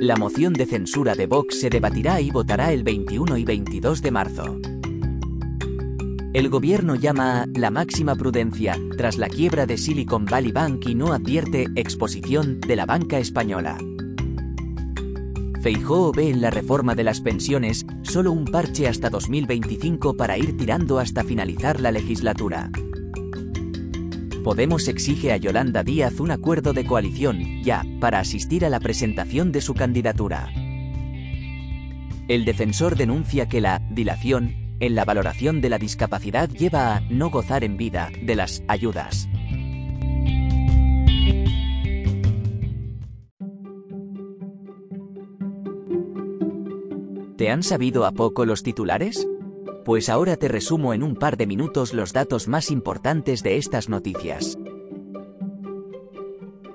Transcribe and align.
La 0.00 0.16
moción 0.16 0.54
de 0.54 0.64
censura 0.64 1.14
de 1.14 1.26
Vox 1.26 1.60
se 1.60 1.68
debatirá 1.68 2.22
y 2.22 2.30
votará 2.30 2.72
el 2.72 2.84
21 2.84 3.36
y 3.36 3.44
22 3.44 4.00
de 4.00 4.10
marzo. 4.10 4.58
El 6.32 6.48
gobierno 6.48 6.94
llama 6.94 7.42
a 7.42 7.46
la 7.54 7.70
máxima 7.70 8.14
prudencia 8.14 8.78
tras 8.96 9.18
la 9.18 9.28
quiebra 9.28 9.66
de 9.66 9.76
Silicon 9.76 10.24
Valley 10.24 10.52
Bank 10.52 10.88
y 10.88 10.94
no 10.94 11.12
advierte 11.12 11.66
exposición 11.76 12.60
de 12.60 12.76
la 12.76 12.86
banca 12.86 13.18
española. 13.18 13.76
Feijóo 15.60 16.12
ve 16.12 16.30
en 16.30 16.40
la 16.40 16.48
reforma 16.48 16.94
de 16.94 17.04
las 17.04 17.20
pensiones 17.20 17.84
solo 18.00 18.32
un 18.32 18.46
parche 18.46 18.88
hasta 18.88 19.10
2025 19.10 20.16
para 20.16 20.38
ir 20.38 20.56
tirando 20.56 20.98
hasta 20.98 21.24
finalizar 21.24 21.78
la 21.78 21.92
legislatura. 21.92 22.70
Podemos 24.44 24.88
exige 24.88 25.32
a 25.32 25.36
Yolanda 25.36 25.82
Díaz 25.82 26.18
un 26.18 26.30
acuerdo 26.30 26.72
de 26.72 26.86
coalición, 26.86 27.62
ya, 27.62 27.84
para 28.00 28.20
asistir 28.20 28.64
a 28.64 28.70
la 28.70 28.80
presentación 28.80 29.52
de 29.52 29.60
su 29.60 29.74
candidatura. 29.74 30.48
El 32.26 32.46
defensor 32.46 32.96
denuncia 32.96 33.48
que 33.48 33.60
la 33.60 33.82
dilación 33.90 34.76
en 34.80 34.94
la 34.94 35.04
valoración 35.04 35.60
de 35.60 35.68
la 35.68 35.78
discapacidad 35.78 36.48
lleva 36.48 36.96
a 36.96 37.00
no 37.10 37.28
gozar 37.28 37.64
en 37.64 37.76
vida 37.76 38.10
de 38.22 38.34
las 38.34 38.62
ayudas. 38.66 39.28
¿Te 47.36 47.50
han 47.50 47.62
sabido 47.62 48.06
a 48.06 48.12
poco 48.12 48.46
los 48.46 48.62
titulares? 48.62 49.26
Pues 49.84 50.08
ahora 50.08 50.36
te 50.36 50.48
resumo 50.48 50.92
en 50.92 51.02
un 51.02 51.16
par 51.16 51.36
de 51.36 51.46
minutos 51.46 51.94
los 51.94 52.12
datos 52.12 52.48
más 52.48 52.70
importantes 52.70 53.42
de 53.42 53.56
estas 53.56 53.88
noticias. 53.88 54.58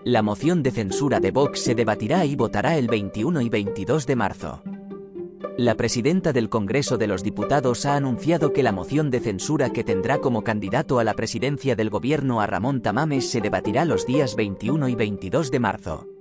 La 0.03 0.21
moción 0.21 0.63
de 0.63 0.71
censura 0.71 1.19
de 1.19 1.31
Vox 1.31 1.59
se 1.59 1.75
debatirá 1.75 2.25
y 2.25 2.35
votará 2.35 2.77
el 2.77 2.87
21 2.87 3.41
y 3.41 3.49
22 3.49 4.05
de 4.05 4.15
marzo. 4.15 4.61
La 5.57 5.75
presidenta 5.75 6.33
del 6.33 6.49
Congreso 6.49 6.97
de 6.97 7.07
los 7.07 7.23
Diputados 7.23 7.85
ha 7.85 7.95
anunciado 7.95 8.53
que 8.53 8.61
la 8.61 8.71
moción 8.71 9.09
de 9.09 9.19
censura 9.19 9.71
que 9.71 9.83
tendrá 9.83 10.19
como 10.19 10.43
candidato 10.43 10.99
a 10.99 11.03
la 11.03 11.13
presidencia 11.13 11.75
del 11.75 11.89
gobierno 11.89 12.41
a 12.41 12.47
Ramón 12.47 12.81
Tamames 12.81 13.29
se 13.29 13.39
debatirá 13.39 13.85
los 13.85 14.05
días 14.05 14.35
21 14.35 14.89
y 14.89 14.95
22 14.95 15.51
de 15.51 15.59
marzo. 15.59 16.14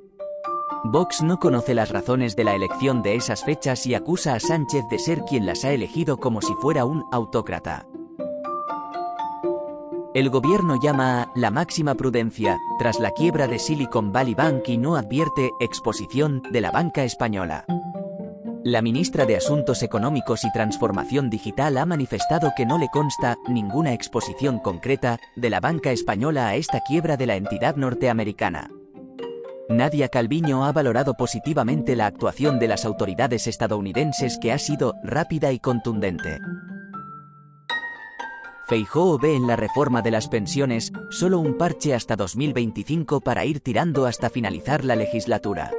Vox 0.86 1.22
no 1.22 1.38
conoce 1.38 1.72
las 1.72 1.88
razones 1.88 2.36
de 2.36 2.44
la 2.44 2.54
elección 2.54 3.02
de 3.02 3.14
esas 3.14 3.42
fechas 3.42 3.86
y 3.86 3.94
acusa 3.94 4.34
a 4.34 4.40
Sánchez 4.40 4.84
de 4.90 4.98
ser 4.98 5.22
quien 5.22 5.46
las 5.46 5.64
ha 5.64 5.72
elegido 5.72 6.18
como 6.18 6.42
si 6.42 6.52
fuera 6.60 6.84
un 6.84 7.04
autócrata. 7.10 7.86
El 10.12 10.28
gobierno 10.28 10.78
llama 10.80 11.22
a 11.22 11.32
la 11.34 11.50
máxima 11.50 11.94
prudencia 11.94 12.58
tras 12.78 13.00
la 13.00 13.12
quiebra 13.12 13.48
de 13.48 13.58
Silicon 13.58 14.12
Valley 14.12 14.34
Bank 14.34 14.68
y 14.68 14.76
no 14.76 14.96
advierte 14.96 15.52
exposición 15.58 16.42
de 16.52 16.60
la 16.60 16.70
banca 16.70 17.02
española. 17.02 17.64
La 18.62 18.82
ministra 18.82 19.24
de 19.24 19.36
Asuntos 19.36 19.82
Económicos 19.82 20.44
y 20.44 20.52
Transformación 20.52 21.30
Digital 21.30 21.78
ha 21.78 21.86
manifestado 21.86 22.52
que 22.54 22.66
no 22.66 22.76
le 22.76 22.90
consta 22.90 23.38
ninguna 23.48 23.94
exposición 23.94 24.58
concreta 24.58 25.18
de 25.34 25.48
la 25.48 25.60
banca 25.60 25.92
española 25.92 26.48
a 26.48 26.56
esta 26.56 26.80
quiebra 26.80 27.16
de 27.16 27.26
la 27.26 27.36
entidad 27.36 27.76
norteamericana. 27.76 28.70
Nadia 29.68 30.08
Calviño 30.08 30.64
ha 30.64 30.72
valorado 30.72 31.14
positivamente 31.14 31.96
la 31.96 32.06
actuación 32.06 32.58
de 32.58 32.68
las 32.68 32.84
autoridades 32.84 33.46
estadounidenses 33.46 34.38
que 34.38 34.52
ha 34.52 34.58
sido 34.58 34.94
rápida 35.02 35.52
y 35.52 35.58
contundente. 35.58 36.38
Feijóo 38.66 39.18
ve 39.18 39.36
en 39.36 39.46
la 39.46 39.56
reforma 39.56 40.02
de 40.02 40.10
las 40.10 40.28
pensiones 40.28 40.92
solo 41.10 41.38
un 41.38 41.56
parche 41.56 41.94
hasta 41.94 42.16
2025 42.16 43.20
para 43.20 43.44
ir 43.44 43.60
tirando 43.60 44.06
hasta 44.06 44.30
finalizar 44.30 44.84
la 44.84 44.96
legislatura. 44.96 45.70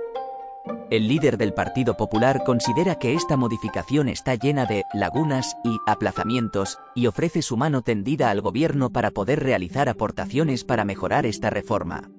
El 0.89 1.07
líder 1.07 1.37
del 1.37 1.53
Partido 1.53 1.97
Popular 1.97 2.43
considera 2.43 2.95
que 2.95 3.13
esta 3.13 3.37
modificación 3.37 4.07
está 4.07 4.35
llena 4.35 4.65
de 4.65 4.83
lagunas 4.93 5.57
y 5.63 5.77
aplazamientos 5.87 6.79
y 6.95 7.07
ofrece 7.07 7.41
su 7.41 7.57
mano 7.57 7.81
tendida 7.81 8.29
al 8.29 8.41
gobierno 8.41 8.91
para 8.91 9.11
poder 9.11 9.43
realizar 9.43 9.89
aportaciones 9.89 10.63
para 10.63 10.85
mejorar 10.85 11.25
esta 11.25 11.49
reforma. 11.49 12.09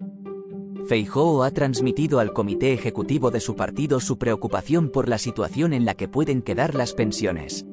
Feijóo 0.86 1.42
ha 1.42 1.50
transmitido 1.50 2.20
al 2.20 2.32
comité 2.32 2.72
ejecutivo 2.72 3.32
de 3.32 3.40
su 3.40 3.56
partido 3.56 3.98
su 3.98 4.18
preocupación 4.18 4.88
por 4.88 5.08
la 5.08 5.18
situación 5.18 5.72
en 5.72 5.84
la 5.84 5.94
que 5.94 6.06
pueden 6.06 6.42
quedar 6.42 6.76
las 6.76 6.94
pensiones. 6.94 7.66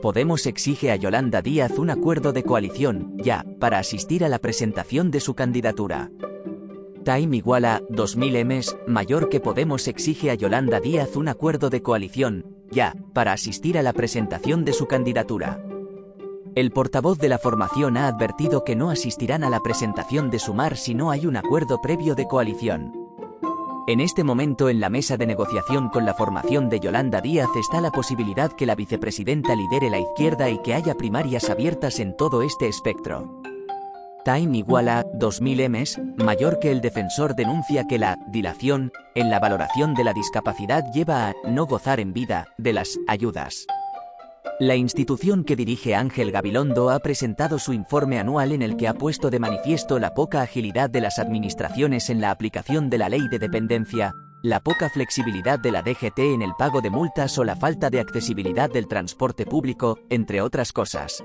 Podemos 0.00 0.46
exige 0.46 0.92
a 0.92 0.96
Yolanda 0.96 1.42
Díaz 1.42 1.78
un 1.78 1.90
acuerdo 1.90 2.32
de 2.32 2.44
coalición, 2.44 3.16
ya, 3.16 3.44
para 3.58 3.78
asistir 3.78 4.24
a 4.24 4.28
la 4.28 4.38
presentación 4.38 5.10
de 5.10 5.20
su 5.20 5.34
candidatura. 5.34 6.10
Time 7.04 7.36
igual 7.36 7.64
a 7.64 7.82
2000 7.90 8.44
Ms, 8.44 8.76
mayor 8.86 9.28
que 9.28 9.40
Podemos 9.40 9.88
exige 9.88 10.30
a 10.30 10.34
Yolanda 10.34 10.80
Díaz 10.80 11.16
un 11.16 11.28
acuerdo 11.28 11.68
de 11.68 11.82
coalición, 11.82 12.56
ya, 12.70 12.94
para 13.12 13.32
asistir 13.32 13.76
a 13.76 13.82
la 13.82 13.92
presentación 13.92 14.64
de 14.64 14.72
su 14.72 14.86
candidatura. 14.86 15.60
El 16.56 16.72
portavoz 16.72 17.18
de 17.18 17.28
la 17.28 17.38
formación 17.38 17.96
ha 17.96 18.08
advertido 18.08 18.64
que 18.64 18.74
no 18.74 18.90
asistirán 18.90 19.44
a 19.44 19.50
la 19.50 19.60
presentación 19.60 20.30
de 20.30 20.40
Sumar 20.40 20.76
si 20.76 20.94
no 20.94 21.12
hay 21.12 21.26
un 21.26 21.36
acuerdo 21.36 21.80
previo 21.80 22.16
de 22.16 22.26
coalición. 22.26 22.92
En 23.86 24.00
este 24.00 24.24
momento 24.24 24.68
en 24.68 24.80
la 24.80 24.90
mesa 24.90 25.16
de 25.16 25.26
negociación 25.26 25.90
con 25.90 26.04
la 26.04 26.14
formación 26.14 26.68
de 26.68 26.80
Yolanda 26.80 27.20
Díaz 27.20 27.48
está 27.56 27.80
la 27.80 27.92
posibilidad 27.92 28.52
que 28.52 28.66
la 28.66 28.74
vicepresidenta 28.74 29.54
lidere 29.54 29.90
la 29.90 30.00
izquierda 30.00 30.50
y 30.50 30.58
que 30.58 30.74
haya 30.74 30.94
primarias 30.94 31.48
abiertas 31.50 32.00
en 32.00 32.16
todo 32.16 32.42
este 32.42 32.66
espectro. 32.66 33.40
Time 34.24 34.58
igual 34.58 34.88
a 34.88 35.06
2000 35.14 35.68
Ms, 35.70 36.00
mayor 36.16 36.58
que 36.58 36.72
el 36.72 36.80
defensor 36.80 37.36
denuncia 37.36 37.86
que 37.86 37.98
la 37.98 38.18
dilación 38.28 38.92
en 39.14 39.30
la 39.30 39.38
valoración 39.38 39.94
de 39.94 40.04
la 40.04 40.12
discapacidad 40.12 40.84
lleva 40.92 41.28
a 41.28 41.34
no 41.48 41.66
gozar 41.66 42.00
en 42.00 42.12
vida 42.12 42.48
de 42.58 42.72
las 42.72 42.98
ayudas. 43.06 43.66
La 44.60 44.76
institución 44.76 45.42
que 45.44 45.56
dirige 45.56 45.94
Ángel 45.94 46.32
Gabilondo 46.32 46.90
ha 46.90 46.98
presentado 46.98 47.58
su 47.58 47.72
informe 47.72 48.18
anual 48.18 48.52
en 48.52 48.60
el 48.60 48.76
que 48.76 48.88
ha 48.88 48.92
puesto 48.92 49.30
de 49.30 49.38
manifiesto 49.38 49.98
la 49.98 50.12
poca 50.12 50.42
agilidad 50.42 50.90
de 50.90 51.00
las 51.00 51.18
administraciones 51.18 52.10
en 52.10 52.20
la 52.20 52.30
aplicación 52.30 52.90
de 52.90 52.98
la 52.98 53.08
ley 53.08 53.26
de 53.28 53.38
dependencia, 53.38 54.12
la 54.42 54.60
poca 54.60 54.90
flexibilidad 54.90 55.58
de 55.58 55.72
la 55.72 55.80
DGT 55.80 56.18
en 56.18 56.42
el 56.42 56.52
pago 56.58 56.82
de 56.82 56.90
multas 56.90 57.38
o 57.38 57.44
la 57.44 57.56
falta 57.56 57.88
de 57.88 58.00
accesibilidad 58.00 58.68
del 58.68 58.86
transporte 58.86 59.46
público, 59.46 59.98
entre 60.10 60.42
otras 60.42 60.74
cosas. 60.74 61.24